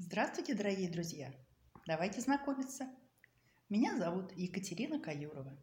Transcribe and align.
Здравствуйте, 0.00 0.54
дорогие 0.54 0.88
друзья! 0.88 1.34
Давайте 1.84 2.20
знакомиться. 2.20 2.88
Меня 3.68 3.98
зовут 3.98 4.30
Екатерина 4.36 5.00
Каюрова. 5.00 5.60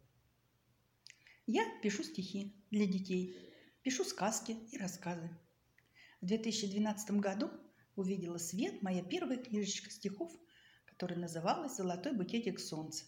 Я 1.46 1.64
пишу 1.80 2.02
стихи 2.02 2.54
для 2.70 2.84
детей, 2.84 3.34
пишу 3.82 4.04
сказки 4.04 4.52
и 4.72 4.76
рассказы. 4.76 5.30
В 6.20 6.26
2012 6.26 7.12
году 7.12 7.50
увидела 7.96 8.36
свет 8.36 8.82
моя 8.82 9.02
первая 9.02 9.38
книжечка 9.38 9.88
стихов, 9.88 10.30
которая 10.84 11.18
называлась 11.18 11.76
«Золотой 11.76 12.12
букетик 12.12 12.60
солнца». 12.60 13.06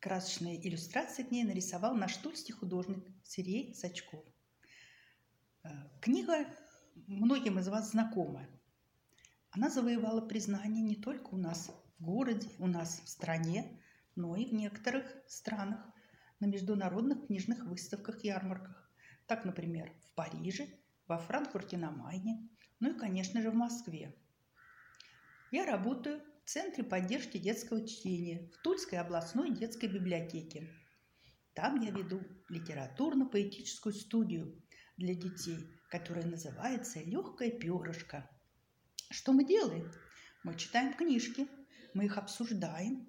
Красочные 0.00 0.68
иллюстрации 0.68 1.22
к 1.22 1.30
ней 1.30 1.44
нарисовал 1.44 1.94
наш 1.94 2.14
тульский 2.18 2.52
художник 2.52 3.02
Сергей 3.24 3.74
Сачков. 3.74 4.22
Э, 5.64 5.70
книга 6.02 6.46
многим 7.06 7.58
из 7.58 7.68
вас 7.68 7.92
знакома. 7.92 8.46
Она 9.54 9.68
завоевала 9.68 10.22
признание 10.22 10.82
не 10.82 10.96
только 10.96 11.28
у 11.34 11.36
нас 11.36 11.70
в 11.98 12.04
городе, 12.04 12.48
у 12.58 12.66
нас 12.66 13.02
в 13.04 13.08
стране, 13.08 13.78
но 14.16 14.34
и 14.34 14.46
в 14.46 14.54
некоторых 14.54 15.04
странах 15.26 15.86
на 16.40 16.46
международных 16.46 17.26
книжных 17.26 17.66
выставках 17.66 18.24
и 18.24 18.28
ярмарках. 18.28 18.90
Так, 19.26 19.44
например, 19.44 19.92
в 20.06 20.14
Париже, 20.14 20.68
во 21.06 21.18
Франкфурте 21.18 21.76
на 21.76 21.90
Майне, 21.90 22.48
ну 22.80 22.94
и, 22.94 22.98
конечно 22.98 23.42
же, 23.42 23.50
в 23.50 23.54
Москве. 23.54 24.16
Я 25.50 25.66
работаю 25.66 26.22
в 26.44 26.48
Центре 26.48 26.82
поддержки 26.82 27.36
детского 27.36 27.86
чтения 27.86 28.50
в 28.54 28.62
Тульской 28.62 28.98
областной 28.98 29.50
детской 29.50 29.86
библиотеке. 29.86 30.70
Там 31.52 31.78
я 31.82 31.90
веду 31.90 32.22
литературно-поэтическую 32.48 33.92
студию 33.92 34.62
для 34.96 35.14
детей, 35.14 35.68
которая 35.90 36.24
называется 36.24 37.00
«Легкое 37.00 37.50
перышко». 37.50 38.26
Что 39.12 39.32
мы 39.32 39.44
делаем? 39.44 39.92
Мы 40.42 40.56
читаем 40.56 40.94
книжки, 40.94 41.46
мы 41.92 42.06
их 42.06 42.16
обсуждаем. 42.16 43.06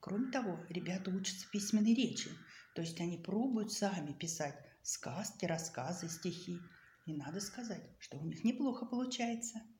Кроме 0.00 0.30
того, 0.30 0.58
ребята 0.68 1.10
учатся 1.10 1.48
письменной 1.50 1.94
речи, 1.94 2.28
то 2.74 2.82
есть 2.82 3.00
они 3.00 3.18
пробуют 3.18 3.72
сами 3.72 4.12
писать 4.12 4.58
сказки, 4.82 5.46
рассказы, 5.46 6.08
стихи. 6.08 6.58
И 7.06 7.14
надо 7.14 7.40
сказать, 7.40 7.88
что 8.00 8.18
у 8.18 8.24
них 8.26 8.42
неплохо 8.44 8.84
получается– 8.84 9.62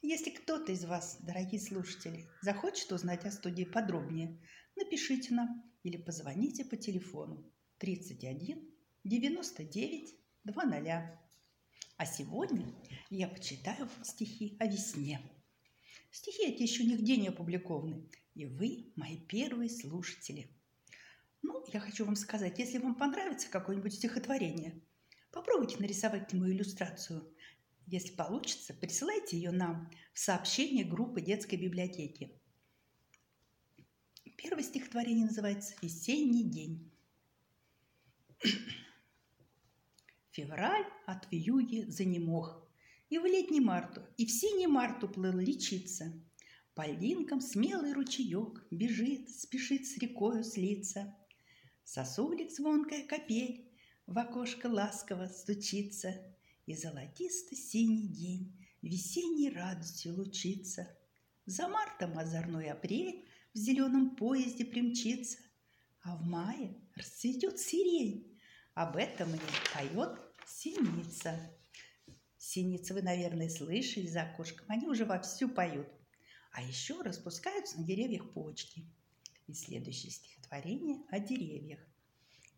если 0.00 0.30
кто-то 0.30 0.70
из 0.70 0.84
вас, 0.84 1.18
дорогие 1.22 1.60
слушатели, 1.60 2.30
захочет 2.40 2.92
узнать 2.92 3.24
о 3.24 3.32
студии 3.32 3.64
подробнее, 3.64 4.40
напишите 4.76 5.34
нам 5.34 5.68
или 5.82 5.96
позвоните 5.96 6.64
по 6.64 6.76
телефону 6.76 7.44
31 7.78 8.64
99 9.02 10.14
00. 10.44 11.18
А 11.98 12.06
сегодня 12.06 12.74
я 13.10 13.28
почитаю 13.28 13.86
стихи 14.02 14.56
о 14.58 14.66
весне. 14.66 15.20
Стихи 16.10 16.46
эти 16.46 16.62
еще 16.62 16.84
нигде 16.84 17.18
не 17.18 17.28
опубликованы, 17.28 18.08
и 18.34 18.46
вы 18.46 18.92
мои 18.96 19.18
первые 19.18 19.68
слушатели. 19.68 20.48
Ну, 21.42 21.62
я 21.70 21.80
хочу 21.80 22.06
вам 22.06 22.16
сказать, 22.16 22.58
если 22.58 22.78
вам 22.78 22.94
понравится 22.94 23.50
какое-нибудь 23.50 23.92
стихотворение, 23.92 24.80
попробуйте 25.30 25.76
нарисовать 25.78 26.28
к 26.28 26.32
нему 26.32 26.48
иллюстрацию 26.48 27.30
если 27.90 28.14
получится, 28.14 28.74
присылайте 28.74 29.38
ее 29.38 29.50
нам 29.50 29.90
в 30.12 30.18
сообщение 30.18 30.84
группы 30.84 31.22
детской 31.22 31.56
библиотеки. 31.56 32.38
Первое 34.36 34.62
стихотворение 34.62 35.24
называется 35.24 35.74
«Весенний 35.80 36.44
день». 36.44 36.92
Февраль 40.38 40.86
от 41.04 41.26
вьюги 41.32 41.82
занемог, 41.88 42.64
И 43.10 43.18
в 43.18 43.24
летний 43.26 43.58
марту, 43.58 44.02
и 44.16 44.24
в 44.24 44.30
синий 44.30 44.68
марту 44.68 45.08
плыл 45.08 45.36
лечиться. 45.36 46.12
По 46.76 46.86
льдинкам 46.86 47.40
смелый 47.40 47.92
ручеек 47.92 48.64
Бежит, 48.70 49.30
спешит 49.30 49.88
с 49.88 49.98
рекою 49.98 50.44
слиться. 50.44 51.12
Сосулик 51.82 52.52
звонкая 52.52 53.04
капель 53.04 53.68
В 54.06 54.16
окошко 54.16 54.68
ласково 54.68 55.26
стучится– 55.26 56.14
и 56.66 56.74
золотисто-синий 56.74 58.06
день 58.06 58.64
Весенней 58.80 59.50
радостью 59.50 60.14
лучится. 60.14 60.86
За 61.46 61.66
мартом 61.66 62.16
озорной 62.16 62.70
апрель 62.70 63.26
В 63.54 63.58
зеленом 63.58 64.14
поезде 64.14 64.64
примчится, 64.64 65.38
А 66.04 66.16
в 66.16 66.22
мае 66.22 66.76
расцветет 66.94 67.58
сирень. 67.58 68.38
Об 68.74 68.96
этом 68.96 69.30
мне 69.30 69.40
поет 69.74 70.27
синица. 70.48 71.38
Синицы 72.36 72.94
вы, 72.94 73.02
наверное, 73.02 73.48
слышали 73.48 74.06
за 74.06 74.22
окошком. 74.22 74.66
Они 74.68 74.86
уже 74.86 75.04
вовсю 75.04 75.48
поют. 75.48 75.88
А 76.52 76.62
еще 76.62 77.02
распускаются 77.02 77.78
на 77.78 77.86
деревьях 77.86 78.32
почки. 78.32 78.86
И 79.46 79.54
следующее 79.54 80.12
стихотворение 80.12 81.02
о 81.10 81.20
деревьях. 81.20 81.80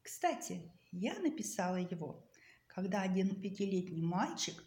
Кстати, 0.02 0.60
я 0.92 1.18
написала 1.18 1.76
его 1.76 2.30
когда 2.74 3.02
один 3.02 3.40
пятилетний 3.40 4.02
мальчик 4.02 4.62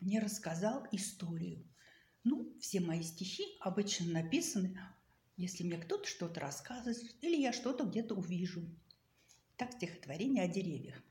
мне 0.00 0.20
рассказал 0.20 0.86
историю. 0.92 1.66
Ну, 2.24 2.54
все 2.60 2.80
мои 2.80 3.02
стихи 3.02 3.44
обычно 3.60 4.12
написаны, 4.12 4.78
если 5.36 5.64
мне 5.64 5.78
кто-то 5.78 6.06
что-то 6.06 6.40
рассказывает, 6.40 7.16
или 7.22 7.36
я 7.36 7.52
что-то 7.52 7.84
где-то 7.84 8.14
увижу. 8.14 8.62
Так 9.56 9.72
стихотворение 9.72 10.44
о 10.44 10.48
деревьях. 10.48 11.02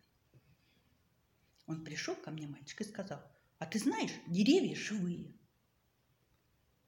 Он 1.67 1.83
пришел 1.83 2.15
ко 2.15 2.31
мне, 2.31 2.47
мальчик, 2.47 2.81
и 2.81 2.85
сказал, 2.85 3.21
а 3.59 3.65
ты 3.65 3.77
знаешь, 3.77 4.11
деревья 4.27 4.75
живые. 4.75 5.35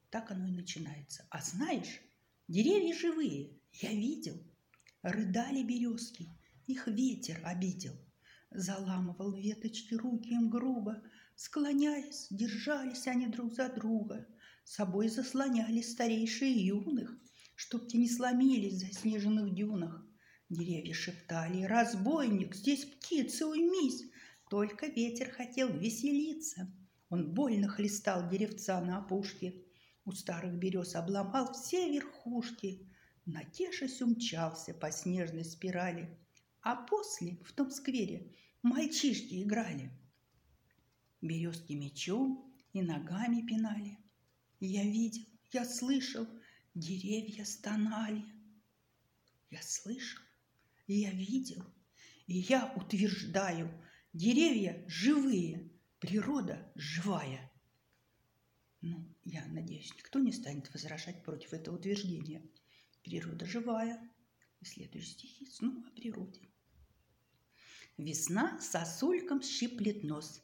Так 0.10 0.32
оно 0.32 0.48
и 0.48 0.52
начинается. 0.52 1.26
А 1.30 1.42
знаешь, 1.42 2.02
деревья 2.48 2.96
живые, 2.96 3.60
я 3.74 3.92
видел. 3.92 4.42
Рыдали 5.04 5.64
березки, 5.64 6.28
их 6.66 6.88
ветер 6.88 7.40
обидел– 7.44 7.94
Заламывал 8.52 9.34
веточки 9.34 9.94
руки 9.94 10.30
им 10.30 10.50
грубо, 10.50 11.04
Склоняясь, 11.36 12.28
держались 12.32 13.06
они 13.06 13.28
друг 13.28 13.54
за 13.54 13.70
друга, 13.70 14.28
Собой 14.64 15.08
заслоняли 15.10 15.82
старейшие 15.82 16.66
юных, 16.66 17.16
Чтоб 17.56 17.88
те 17.88 18.00
не 18.00 18.10
сломились 18.10 18.74
в 18.74 18.88
заснеженных 18.88 19.54
дюнах. 19.54 20.04
Деревья 20.50 20.96
шептали, 20.96 21.64
разбойник, 21.64 22.56
здесь 22.56 22.86
птицы, 22.86 23.46
уймись, 23.46 24.09
Только 24.50 24.88
ветер 24.88 25.30
хотел 25.30 25.70
веселиться. 25.70 26.74
Он 27.10 27.34
больно 27.34 27.68
хлестал 27.68 28.28
деревца 28.28 28.82
на 28.82 28.98
опушке, 28.98 29.64
У 30.06 30.12
старых 30.12 30.56
берез 30.56 30.96
обломал 30.96 31.54
все 31.54 31.88
верхушки, 31.92 32.90
Натешись 33.26 34.02
умчался 34.02 34.74
по 34.74 34.92
снежной 34.92 35.46
спирали. 35.46 36.18
А 36.62 36.76
после 36.76 37.38
в 37.44 37.54
том 37.54 37.70
сквере 37.70 38.34
мальчишки 38.64 39.44
играли. 39.44 39.92
Березки 41.22 41.74
мечом 41.74 42.52
и 42.74 42.82
ногами 42.82 43.46
пинали. 43.46 44.00
Я 44.60 44.84
видел, 44.84 45.26
я 45.52 45.64
слышал, 45.64 46.28
деревья 46.74 47.46
стонали. 47.46 48.26
Я 49.52 49.62
слышал, 49.62 50.24
я 50.88 51.12
видел, 51.12 51.64
и 52.26 52.40
я 52.40 52.74
утверждаю, 52.76 53.70
деревья 54.20 54.84
живые, 54.86 55.72
природа 56.00 56.70
живая. 56.76 57.50
Ну, 58.82 59.16
я 59.24 59.46
надеюсь, 59.46 59.94
никто 59.96 60.20
не 60.20 60.34
станет 60.34 60.74
возражать 60.74 61.24
против 61.24 61.54
этого 61.54 61.78
утверждения. 61.78 62.44
Природа 63.02 63.46
живая. 63.46 63.98
И 64.60 64.66
следующие 64.66 65.14
стихи 65.14 65.46
снова 65.46 65.88
о 65.88 65.92
природе. 65.92 66.50
Весна 67.98 68.60
сосульком 68.60 69.42
щиплет 69.42 70.04
нос, 70.04 70.44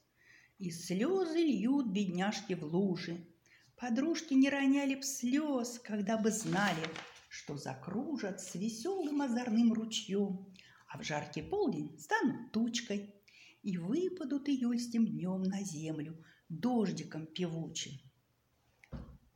И 0.58 0.72
слезы 0.72 1.40
льют 1.40 1.88
бедняжки 1.88 2.54
в 2.54 2.64
лужи. 2.64 3.28
Подружки 3.76 4.34
не 4.36 4.50
роняли 4.50 4.96
б 4.96 5.04
слез, 5.04 5.80
Когда 5.80 6.18
бы 6.18 6.32
знали, 6.32 6.88
что 7.28 7.58
закружат 7.58 8.40
С 8.40 8.56
веселым 8.56 9.22
озорным 9.22 9.74
ручьем, 9.74 10.54
А 10.88 10.98
в 10.98 11.04
жаркий 11.04 11.42
полдень 11.42 12.00
станут 12.00 12.54
тучкой 12.54 13.16
И 13.66 13.80
выпадут 13.80 14.48
июльским 14.48 15.08
днем 15.08 15.42
на 15.42 15.64
землю 15.64 16.24
Дождиком 16.50 17.26
певучим. 17.26 17.94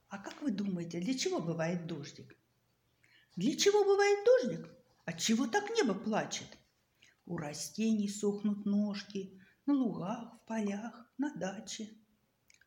А 0.08 0.20
как 0.20 0.44
вы 0.44 0.52
думаете, 0.52 1.00
для 1.00 1.18
чего 1.18 1.42
бывает 1.42 1.88
дождик? 1.88 2.38
Для 3.36 3.58
чего 3.58 3.84
бывает 3.84 4.20
дождик? 4.24 4.70
От 5.06 5.18
чего 5.18 5.48
так 5.48 5.72
небо 5.72 5.96
плачет? 5.96 6.60
У 7.26 7.38
растений 7.38 8.08
сохнут 8.08 8.68
ножки, 8.68 9.42
на 9.66 9.74
лугах, 9.74 10.36
в 10.36 10.46
полях, 10.46 11.12
на 11.18 11.34
даче. 11.36 11.90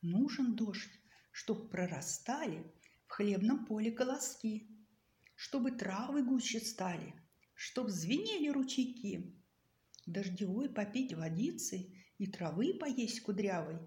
Нужен 0.01 0.57
дождь, 0.57 0.99
чтоб 1.31 1.71
прорастали 1.71 2.75
в 3.07 3.13
хлебном 3.13 3.67
поле 3.67 3.93
колоски, 3.93 4.69
чтобы 5.37 5.71
травы 5.71 6.25
гуще 6.25 6.59
стали, 6.59 7.15
чтоб 7.55 7.89
звенели 7.89 8.49
ручейки. 8.49 9.41
Дождевой 10.07 10.69
попить 10.69 11.15
водицы 11.15 11.93
и 12.19 12.27
травы 12.27 12.75
поесть 12.75 13.21
кудрявой 13.23 13.79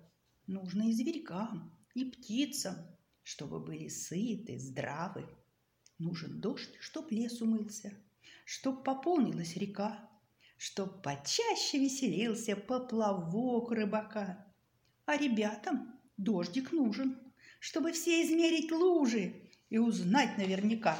нужно 0.47 0.89
и 0.89 0.93
зверькам, 0.93 1.77
и 1.93 2.05
птицам, 2.05 2.75
чтобы 3.23 3.59
были 3.59 3.89
сыты, 3.89 4.57
здравы. 4.57 5.27
Нужен 5.97 6.39
дождь, 6.39 6.73
чтоб 6.79 7.11
лес 7.11 7.41
умылся, 7.41 7.93
чтоб 8.45 8.83
пополнилась 8.83 9.55
река, 9.57 10.09
чтоб 10.57 11.01
почаще 11.01 11.79
веселился 11.79 12.55
поплавок 12.55 13.71
рыбака. 13.71 14.53
А 15.05 15.17
ребятам 15.17 15.99
дождик 16.17 16.71
нужен, 16.71 17.19
чтобы 17.59 17.91
все 17.91 18.23
измерить 18.23 18.71
лужи 18.71 19.49
и 19.69 19.77
узнать 19.77 20.37
наверняка, 20.37 20.97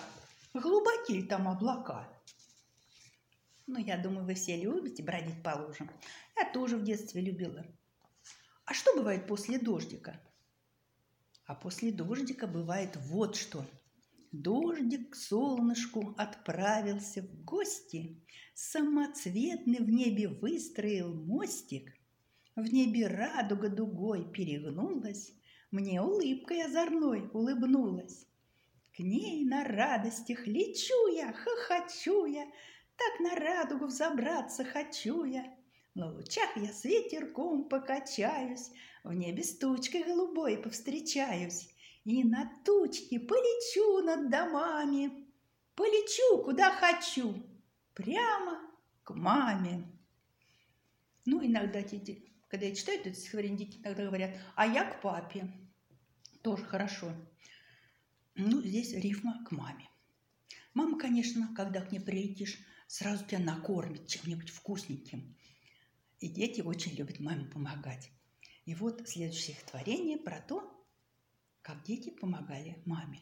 глубоки 0.54 1.22
там 1.24 1.48
облака. 1.48 2.15
Ну, 3.68 3.80
я 3.80 3.98
думаю, 3.98 4.26
вы 4.26 4.36
все 4.36 4.62
любите 4.62 5.04
бродить 5.04 5.42
по 5.42 5.50
лужам. 5.50 5.90
Я 6.38 6.52
тоже 6.52 6.78
в 6.78 6.84
детстве 6.84 7.22
любила. 7.22 7.66
А 8.66 8.74
что 8.74 8.96
бывает 8.96 9.28
после 9.28 9.58
дождика? 9.58 10.22
А 11.46 11.56
после 11.56 11.92
дождика 11.92 12.48
бывает 12.48 12.96
вот 12.96 13.36
что. 13.36 13.66
Дождик 14.32 15.12
к 15.12 15.16
солнышку 15.16 16.14
отправился 16.18 17.22
в 17.22 17.44
гости, 17.44 18.22
Самоцветный 18.54 19.80
в 19.80 19.90
небе 19.90 20.28
выстроил 20.28 21.14
мостик. 21.14 21.94
В 22.56 22.72
небе 22.72 23.08
радуга 23.08 23.70
дугой 23.70 24.32
перегнулась, 24.32 25.34
Мне 25.72 26.02
улыбкой 26.02 26.66
озорной 26.66 27.30
улыбнулась. 27.34 28.26
К 28.96 29.00
ней 29.00 29.44
на 29.46 29.66
радостях 29.66 30.48
лечу 30.48 31.08
я, 31.14 31.34
хохочу 31.34 32.26
я, 32.26 32.46
так 32.98 33.20
на 33.20 33.36
радугу 33.36 33.86
взобраться 33.86 34.64
хочу 34.64 35.24
я. 35.24 35.56
На 35.94 36.12
лучах 36.12 36.58
я 36.58 36.74
с 36.74 36.84
ветерком 36.84 37.70
покачаюсь, 37.70 38.72
В 39.04 39.14
небе 39.14 39.44
с 39.44 39.58
тучкой 39.58 40.04
голубой 40.04 40.58
повстречаюсь. 40.58 41.70
И 42.04 42.24
на 42.24 42.52
тучке 42.64 43.20
полечу 43.20 44.06
над 44.06 44.30
домами, 44.30 45.26
Полечу, 45.76 46.44
куда 46.44 46.72
хочу, 46.72 47.36
прямо 47.94 48.62
к 49.04 49.14
маме. 49.14 49.86
Ну, 51.26 51.46
иногда 51.46 51.82
когда 52.48 52.68
я 52.68 52.76
читаю 52.76 53.02
это 53.02 53.14
стихотворение, 53.14 53.66
дети 53.66 53.80
иногда 53.80 54.06
говорят, 54.06 54.38
а 54.56 54.66
я 54.66 54.86
к 54.86 55.02
папе. 55.02 55.52
Тоже 56.42 56.64
хорошо. 56.64 57.12
Ну, 58.36 58.62
здесь 58.62 58.94
рифма 58.94 59.44
к 59.46 59.52
маме. 59.52 59.90
Мама, 60.74 60.98
конечно, 60.98 61.54
когда 61.56 61.82
к 61.82 61.92
ней 61.92 62.00
прилетишь, 62.00 62.58
сразу 62.88 63.26
тебя 63.26 63.40
накормит 63.40 64.08
чем-нибудь 64.08 64.50
вкусненьким. 64.50 65.36
И 66.20 66.30
дети 66.30 66.62
очень 66.62 66.94
любят 66.94 67.20
маме 67.20 67.46
помогать. 67.46 68.12
И 68.66 68.74
вот 68.74 69.08
следующее 69.08 69.56
стихотворение 69.56 70.18
про 70.18 70.42
то, 70.42 70.86
как 71.62 71.84
дети 71.84 72.10
помогали 72.10 72.82
маме. 72.86 73.22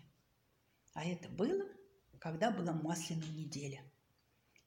А 0.93 1.05
это 1.05 1.27
было, 1.29 1.65
когда 2.19 2.51
была 2.51 2.73
масляная 2.73 3.27
неделя. 3.29 3.83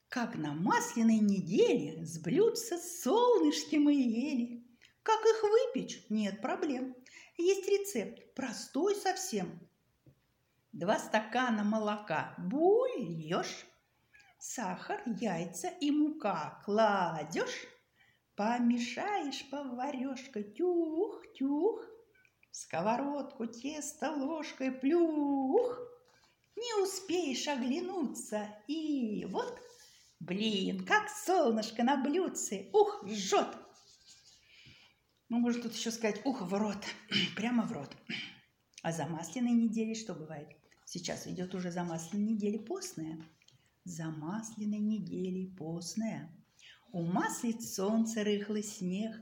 Как 0.09 0.35
на 0.35 0.53
масляной 0.53 1.19
неделе 1.19 2.05
с 2.05 2.19
блюдца 2.19 2.77
солнышки 2.77 3.75
мы 3.75 3.93
ели. 3.93 4.65
Как 5.03 5.19
их 5.21 5.43
выпечь? 5.43 6.05
Нет 6.09 6.41
проблем. 6.41 6.95
Есть 7.37 7.67
рецепт, 7.67 8.33
простой 8.33 8.95
совсем. 8.95 9.59
Два 10.71 10.99
стакана 10.99 11.63
молока 11.63 12.35
бульешь, 12.37 13.65
сахар, 14.39 15.01
яйца 15.05 15.69
и 15.81 15.91
мука 15.91 16.61
кладешь, 16.65 17.67
помешаешь 18.35 19.49
поварешкой, 19.49 20.43
тюх-тюх, 20.43 21.83
сковородку 22.51 23.47
тесто 23.47 24.11
ложкой 24.11 24.71
плюх, 24.71 25.79
не 26.55 26.83
успеешь 26.83 27.47
оглянуться, 27.47 28.47
и 28.67 29.25
вот, 29.25 29.59
блин, 30.19 30.85
как 30.85 31.09
солнышко 31.09 31.83
на 31.83 31.97
блюдце, 31.97 32.69
ух, 32.73 33.03
жжет. 33.07 33.55
Ну, 35.29 35.39
можно 35.39 35.63
тут 35.63 35.73
еще 35.73 35.91
сказать, 35.91 36.21
ух, 36.25 36.41
в 36.41 36.53
рот, 36.53 36.83
прямо 37.35 37.63
в 37.63 37.71
рот. 37.71 37.95
А 38.81 38.91
за 38.91 39.05
масляной 39.05 39.51
неделей 39.51 39.95
что 39.95 40.13
бывает? 40.13 40.47
Сейчас 40.85 41.27
идет 41.27 41.53
уже 41.53 41.69
за 41.69 41.83
масляной 41.83 42.23
неделей 42.33 42.59
постная– 42.59 43.19
за 43.87 44.05
масляной 44.05 44.79
неделей 44.79 45.53
постная. 45.57 46.33
Умаслит 46.91 47.61
солнце 47.63 48.23
рыхлый 48.23 48.63
снег, 48.63 49.15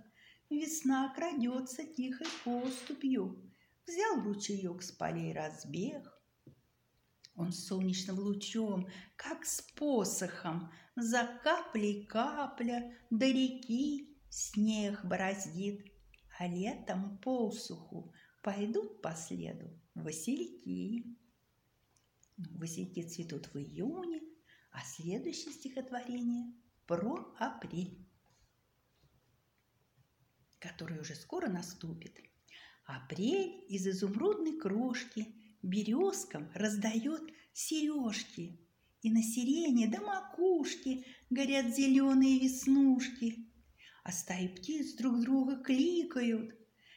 Весна 0.49 1.11
крадется 1.15 1.83
тихой 1.83 2.27
поступью. 2.43 3.41
Взял 3.87 4.21
ручеек 4.21 4.83
с 4.83 4.91
полей 4.91 5.33
разбег. 5.33 6.11
Он 7.35 7.51
солнечным 7.51 8.19
лучом, 8.19 8.87
как 9.15 9.45
с 9.45 9.61
посохом, 9.61 10.71
За 10.95 11.27
каплей 11.43 12.05
капля 12.05 12.95
до 13.09 13.25
реки 13.25 14.17
снег 14.29 15.03
бороздит, 15.03 15.85
А 16.39 16.47
летом 16.47 17.17
посуху 17.17 18.13
пойдут 18.43 19.01
по 19.01 19.13
следу 19.15 19.77
васильки. 19.95 21.17
Васильки 22.37 23.01
цветут 23.01 23.53
в 23.53 23.57
июне, 23.57 24.21
а 24.75 24.81
следующее 24.83 25.53
стихотворение 25.53 26.53
про 26.85 27.33
апрель, 27.39 28.05
который 30.59 30.99
уже 30.99 31.15
скоро 31.15 31.47
наступит. 31.47 32.19
Апрель 32.83 33.63
из 33.69 33.87
изумрудной 33.87 34.59
крошки 34.59 35.33
березкам 35.61 36.51
раздает 36.53 37.21
сережки, 37.53 38.59
и 39.01 39.11
на 39.11 39.23
сирене 39.23 39.87
до 39.87 40.01
макушки 40.01 41.05
горят 41.29 41.73
зеленые 41.73 42.39
веснушки, 42.39 43.49
а 44.03 44.11
стаи 44.11 44.49
птиц 44.49 44.95
друг 44.95 45.21
друга 45.21 45.55
кликают. 45.63 46.53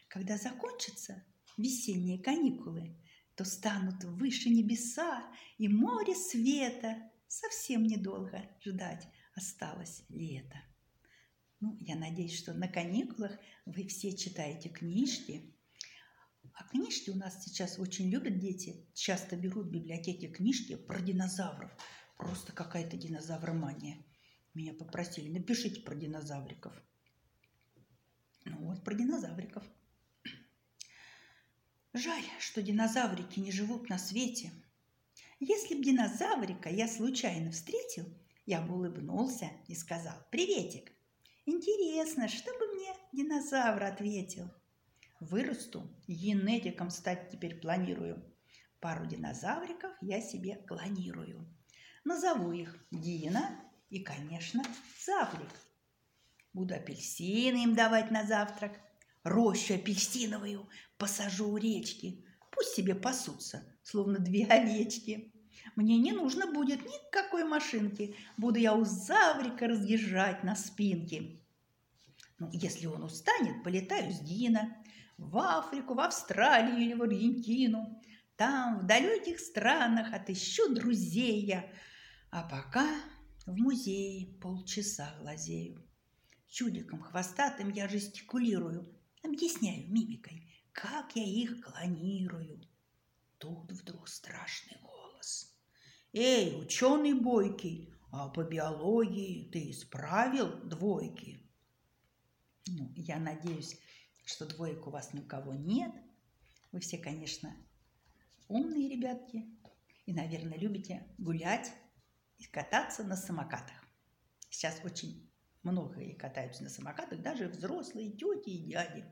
Когда 0.09 0.37
закончатся 0.37 1.25
весенние 1.57 2.19
каникулы, 2.19 2.97
то 3.37 3.45
станут 3.45 4.03
выше 4.03 4.49
небеса 4.49 5.23
и 5.59 5.69
море 5.69 6.17
света– 6.17 7.09
совсем 7.29 7.85
недолго 7.85 8.43
ждать 8.65 9.07
осталось 9.35 10.03
лето. 10.09 10.57
Ну, 11.61 11.77
я 11.81 11.97
надеюсь, 11.97 12.37
что 12.37 12.55
на 12.55 12.69
каникулах 12.69 13.33
вы 13.67 13.87
все 13.87 14.17
читаете 14.17 14.69
книжки. 14.69 15.55
А 16.55 16.65
книжки 16.65 17.11
у 17.11 17.17
нас 17.17 17.45
сейчас 17.45 17.79
очень 17.79 18.11
любят 18.11 18.39
дети. 18.39 18.89
Часто 18.95 19.37
берут 19.37 19.67
в 19.67 19.71
библиотеке 19.71 20.29
книжки 20.29 20.77
про 20.77 21.01
динозавров. 21.01 21.71
Просто 22.17 22.53
какая-то 22.53 22.97
динозавромания. 22.97 24.05
Меня 24.55 24.73
попросили, 24.73 25.31
напишите 25.31 25.81
про 25.83 25.95
динозавриков. 25.95 26.75
Ну 28.45 28.57
вот, 28.67 28.83
про 28.83 28.95
динозавриков. 28.95 29.65
Жаль, 31.93 32.25
что 32.41 32.63
динозаврики 32.63 33.41
не 33.41 33.53
живут 33.53 33.89
на 33.89 33.99
свете– 33.99 34.53
если 35.41 35.75
б 35.75 35.83
динозаврика 35.83 36.69
я 36.69 36.89
случайно 36.89 37.51
встретил, 37.51 38.07
я 38.47 38.61
бы 38.61 38.75
улыбнулся 38.75 39.51
и 39.67 39.75
сказал 39.75 40.15
«Приветик». 40.31 40.93
Интересно, 41.47 42.29
что 42.29 42.53
бы 42.59 42.67
мне 42.75 42.93
динозавр 43.13 43.83
ответил? 43.85 44.51
Вырасту, 45.21 45.89
генетиком 46.07 46.91
стать 46.91 47.31
теперь 47.31 47.61
планирую. 47.61 48.23
Пару 48.81 49.07
динозавриков 49.07 49.93
я 50.01 50.21
себе 50.21 50.57
клонирую. 50.67 51.47
Назову 52.05 52.53
их 52.53 52.77
Дина 52.91 53.61
и, 53.91 54.01
конечно, 54.01 54.63
Заврик. 55.05 55.51
Буду 56.53 56.75
апельсины 56.75 57.65
им 57.65 57.75
давать 57.75 58.11
на 58.11 58.25
завтрак, 58.27 58.81
рощу 59.25 59.75
апельсиновую 59.75 60.69
посажу 60.97 61.49
у 61.49 61.57
речки, 61.57 62.25
Пусть 62.59 62.75
себе 62.75 62.97
пасутся, 62.97 63.63
словно 63.89 64.19
две 64.19 64.45
овечки. 64.47 65.33
Мне 65.75 65.99
не 65.99 66.13
нужно 66.13 66.53
будет 66.53 66.85
никакой 66.85 67.45
машинки. 67.45 68.15
Буду 68.37 68.59
я 68.59 68.75
у 68.75 68.85
Заврика 68.85 69.67
разъезжать 69.67 70.45
на 70.45 70.55
спинке. 70.57 71.41
Ну, 72.39 72.51
если 72.53 72.87
он 72.87 73.03
устанет, 73.03 73.63
полетаю 73.65 74.13
с 74.13 74.21
Дина 74.21 74.77
в 75.17 75.39
Африку, 75.39 75.95
в 75.95 76.01
Австралию 76.01 76.79
или 76.79 76.95
в 76.95 77.03
Аргентину. 77.03 78.01
Там, 78.37 78.81
в 78.81 78.87
далеких 78.87 79.41
странах, 79.41 80.13
отыщу 80.13 80.73
друзей 80.73 81.47
я. 81.47 81.71
А 82.31 82.43
пока 82.43 82.87
в 83.47 83.57
музее 83.57 84.39
полчаса 84.41 85.15
глазею. 85.21 85.83
Чудиком 86.47 87.01
хвостатым 87.01 87.71
я 87.71 87.89
жестикулирую, 87.89 88.95
объясняю 89.23 89.91
мимикой, 89.91 90.47
как 90.73 91.17
я 91.17 91.25
их 91.25 91.61
клонирую. 91.63 92.61
Тут 93.39 93.71
вдруг 93.71 94.09
страшный 94.09 94.77
голос. 94.83 95.57
Эй, 96.13 96.61
ученый 96.61 97.15
бойкий, 97.15 97.95
а 98.11 98.29
по 98.29 98.43
биологии 98.43 99.49
ты 99.51 99.71
исправил 99.71 100.61
двойки? 100.65 101.49
Ну, 102.67 102.93
я 102.97 103.19
надеюсь, 103.19 103.79
что 104.25 104.45
двоек 104.45 104.87
у 104.87 104.91
вас 104.91 105.13
ни 105.15 105.21
у 105.21 105.25
кого 105.25 105.55
нет. 105.55 105.93
Вы 106.73 106.81
все, 106.81 106.99
конечно, 106.99 107.55
умные 108.49 108.89
ребятки 108.89 109.47
и, 110.07 110.13
наверное, 110.13 110.59
любите 110.59 111.07
гулять 111.19 111.73
и 112.39 112.45
кататься 112.45 113.05
на 113.05 113.17
самокатах. 113.17 113.77
Сейчас 114.51 114.81
очень 114.85 115.31
многие 115.63 116.15
катаются 116.15 116.65
на 116.65 116.71
самокатах, 116.71 117.23
даже 117.23 117.49
взрослые 117.49 118.11
тети 118.11 118.51
и 118.51 118.65
дяди. 118.65 119.05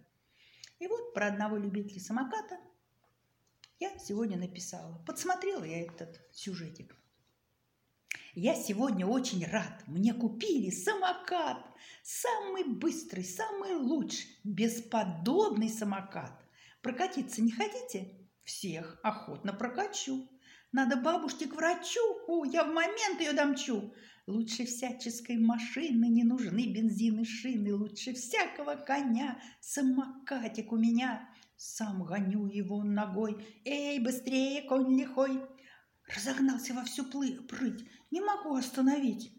И 0.78 0.87
вот 0.87 1.14
про 1.14 1.28
одного 1.28 1.56
любителя 1.56 2.00
самоката 2.00 2.59
я 3.78 3.99
сегодня 3.99 4.38
написала. 4.38 5.02
Подсмотрела 5.06 5.64
я 5.64 5.83
этот 5.83 6.21
сюжетик. 6.33 6.97
Я 8.35 8.54
сегодня 8.54 9.06
очень 9.06 9.47
рад. 9.47 9.83
Мне 9.87 10.12
купили 10.12 10.71
самокат. 10.71 11.64
Самый 12.02 12.64
быстрый, 12.64 13.25
самый 13.25 13.75
лучший, 13.75 14.28
бесподобный 14.45 15.68
самокат. 15.68 16.33
Прокатиться 16.83 17.42
не 17.42 17.50
хотите? 17.50 18.28
Всех 18.45 19.00
охотно 19.02 19.52
прокачу. 19.52 20.28
Надо 20.73 20.97
бабушке 20.97 21.47
к 21.47 21.54
врачу. 21.54 22.00
О, 22.28 22.45
я 22.45 22.64
в 22.64 22.73
момент 22.73 23.21
ее 23.21 23.33
домчу. 23.33 23.95
Лучше 24.26 24.66
всяческой 24.66 25.38
машины 25.38 26.06
не 26.06 26.25
нужны 26.25 26.73
бензин 26.73 27.21
и 27.21 27.25
шины. 27.25 27.75
Лучше 27.75 28.12
всякого 28.12 28.75
коня 28.75 29.40
самокатик 29.61 30.73
у 30.73 30.76
меня. 30.76 31.28
Сам 31.56 32.04
гоню 32.04 32.46
его 32.46 32.82
ногой. 32.82 33.44
Эй, 33.64 33.98
быстрее, 33.98 34.62
конь 34.62 34.98
лихой! 34.98 35.40
Разогнался 36.06 36.75
во 36.75 36.84
всю 36.84 37.04
прыть. 37.04 37.84
Не 38.10 38.20
могу 38.20 38.54
остановить. 38.54 39.32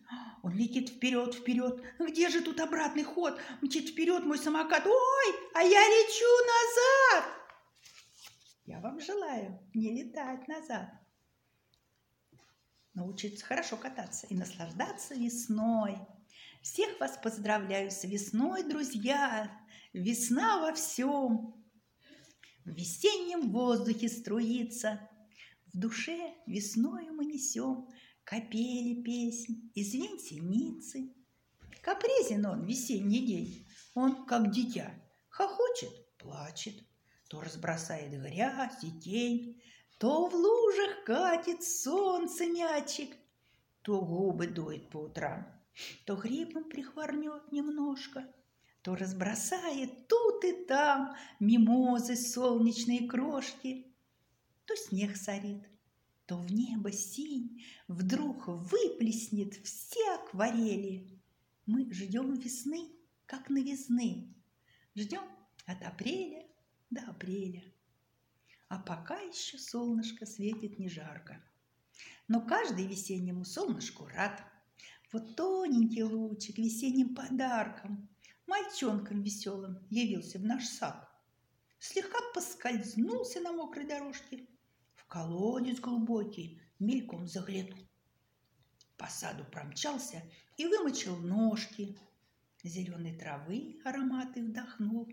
Он 0.43 0.53
летит 0.53 0.89
вперед, 0.89 1.35
вперед. 1.35 1.81
Где 1.99 2.29
же 2.29 2.41
тут 2.41 2.59
обратный 2.59 3.03
ход? 3.03 3.39
Мчит 3.61 3.89
вперед 3.89 4.25
мой 4.25 4.37
самокат. 4.37 4.85
Ой, 4.85 5.35
а 5.53 5.61
я 5.61 5.79
лечу 5.79 7.23
назад! 7.23 7.37
Я 8.65 8.79
вам 8.81 8.99
желаю 8.99 9.59
не 9.73 10.03
летать 10.03 10.47
назад. 10.47 10.89
Научиться 12.93 13.45
хорошо 13.45 13.77
кататься 13.77 14.27
и 14.27 14.35
наслаждаться 14.35 15.13
весной. 15.13 15.97
Всех 16.61 16.99
вас 16.99 17.17
поздравляю 17.21 17.91
с 17.91 18.03
весной, 18.03 18.63
друзья! 18.63 19.51
Весна 19.93 20.59
во 20.59 20.73
всем! 20.73 21.66
В 22.67 22.69
весеннем 22.69 23.51
воздухе 23.51 24.09
струится– 24.09 24.99
в 25.77 25.79
душе 25.79 26.33
весною 26.47 27.13
мы 27.13 27.25
несем 27.25 27.87
Капели 28.23 29.03
песнь 29.03 29.69
и 29.75 29.83
звень 29.83 30.19
синицы. 30.19 31.13
Капризен 31.83 32.45
он 32.47 32.65
весенний 32.65 33.25
день, 33.25 33.67
он, 33.93 34.25
как 34.25 34.51
дитя, 34.51 34.91
Хохочет, 35.29 36.17
плачет, 36.17 36.75
То 37.29 37.41
разбросает 37.41 38.11
грязь 38.11 38.83
и 38.83 38.99
тень, 38.99 39.61
То 39.99 40.27
в 40.27 40.33
лужах 40.33 41.03
катит 41.05 41.63
солнце 41.63 42.47
мячик, 42.47 43.15
То 43.83 44.01
губы 44.01 44.47
дует 44.47 44.89
по 44.89 44.97
утрам, 44.97 45.45
То 46.05 46.15
грибом 46.15 46.63
прихворнет 46.69 47.51
немножко, 47.51 48.25
То 48.87 48.95
разбросает 48.95 50.07
тут 50.07 50.45
и 50.45 50.63
там 50.63 51.13
Мимозы 51.41 52.15
солнечные 52.15 53.05
крошки— 53.05 53.93
то 54.65 54.77
снег 54.77 55.17
сорит, 55.17 55.69
то 56.25 56.37
в 56.37 56.53
небо 56.53 56.89
синь 56.93 57.65
вдруг 57.89 58.47
выплеснет 58.47 59.55
все 59.55 60.15
акварели. 60.15 61.21
Мы 61.65 61.91
ждем 61.91 62.33
весны, 62.35 62.89
как 63.25 63.49
новизны, 63.49 64.33
ждем 64.95 65.23
от 65.65 65.83
апреля 65.83 66.45
до 66.89 67.01
апреля. 67.09 67.65
А 68.69 68.79
пока 68.79 69.19
еще 69.19 69.57
солнышко 69.57 70.25
светит 70.25 70.79
не 70.79 70.87
жарко. 70.87 71.43
Но 72.29 72.39
каждый 72.39 72.87
весеннему 72.87 73.43
солнышку 73.43 74.05
рад. 74.05 74.41
Вот 75.11 75.35
тоненький 75.35 76.03
лучик 76.03 76.57
весенним 76.57 77.15
подарком, 77.15 78.07
мальчонком 78.47 79.21
веселым 79.21 79.85
явился 79.89 80.39
в 80.39 80.43
наш 80.43 80.65
сад. 80.65 81.07
Слегка 81.79 82.17
поскользнулся 82.33 83.39
на 83.41 83.51
мокрой 83.51 83.85
дорожке, 83.85 84.47
колодец 85.07 85.79
глубокий, 85.79 86.61
мельком 86.79 87.27
заглянул. 87.27 87.87
По 88.97 89.07
саду 89.07 89.45
промчался 89.45 90.23
и 90.57 90.65
вымочил 90.65 91.15
ножки. 91.17 91.97
Зеленой 92.63 93.17
травы 93.17 93.79
ароматы 93.85 94.43
вдохнул. 94.43 95.07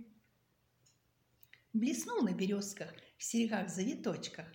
Блеснул 1.72 2.22
на 2.22 2.32
березках, 2.32 2.92
в 3.18 3.24
серегах-завиточках. 3.24 4.46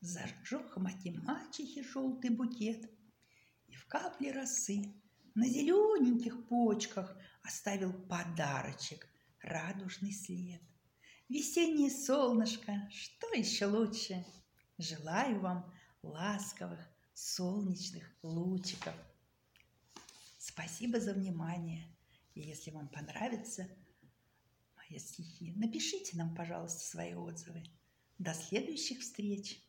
Зажег 0.00 0.76
мати-мачехи 0.76 1.82
желтый 1.82 2.30
букет. 2.30 2.90
И 3.68 3.74
в 3.74 3.86
капле 3.86 4.32
росы 4.32 4.94
на 5.34 5.46
зелененьких 5.46 6.48
почках 6.48 7.16
оставил 7.42 7.92
подарочек, 7.92 9.08
радужный 9.40 10.12
след. 10.12 10.60
Весеннее 11.28 11.90
солнышко, 11.90 12.88
что 12.90 13.28
еще 13.34 13.66
лучше– 13.66 14.24
Желаю 14.82 15.38
вам 15.38 15.72
ласковых, 16.02 16.80
солнечных 17.14 18.10
лучиков. 18.22 18.94
Спасибо 20.38 20.98
за 20.98 21.12
внимание. 21.14 21.86
И 22.34 22.40
если 22.40 22.72
вам 22.72 22.88
понравятся 22.88 23.68
мои 24.76 24.98
стихи, 24.98 25.52
напишите 25.54 26.16
нам, 26.16 26.34
пожалуйста, 26.34 26.80
свои 26.80 27.14
отзывы. 27.14 27.62
До 28.18 28.34
следующих 28.34 29.02
встреч! 29.02 29.62